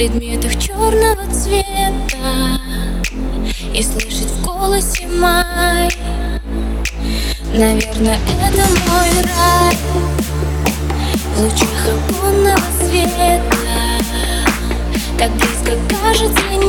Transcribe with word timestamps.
предметах 0.00 0.58
черного 0.58 1.30
цвета 1.30 2.58
И 3.74 3.82
слышать 3.82 4.30
в 4.30 4.42
голосе 4.42 5.06
май. 5.06 5.90
Наверное, 7.52 8.18
это 8.40 8.64
мой 8.88 9.10
рай 9.22 9.76
В 11.36 11.42
лучах 11.42 11.68
лунного 12.22 12.62
света. 12.80 13.42
Так 15.18 15.30
близко 15.32 15.76
кажется 15.90 16.59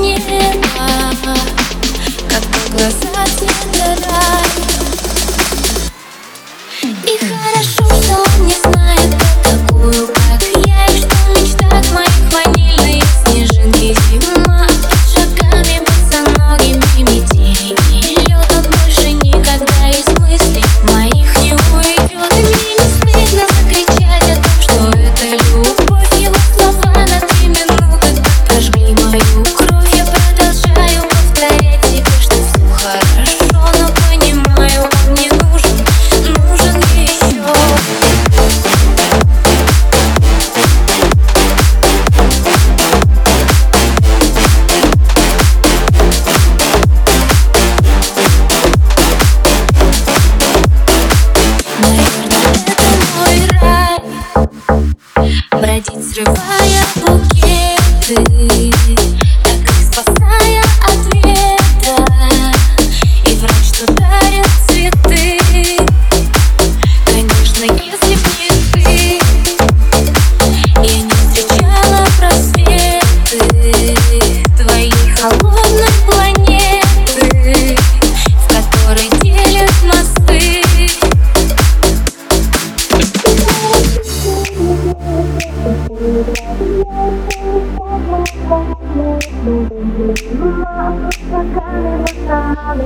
мы 91.72 92.08
стали 92.08 92.86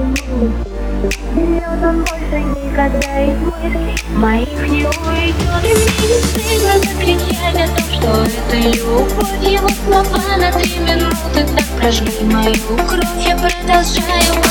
И 1.36 1.60
от 1.60 1.84
он 1.84 1.98
больше 2.04 2.38
никогда 2.40 3.22
из 3.24 3.38
не 4.68 4.86
уйдет 4.86 5.76
Мне 6.36 6.58
о 7.64 7.68
том, 7.68 7.86
что 7.92 8.10
это 8.26 8.56
любовь 8.58 9.34
Его 9.42 9.70
слова 9.86 10.38
на 10.38 10.52
три 10.52 10.80
минуты 10.80 11.46
так 11.56 11.68
прожгли 11.80 12.24
мою 12.24 12.54
кровь 12.88 13.26
Я 13.26 13.36
продолжаю 13.36 14.45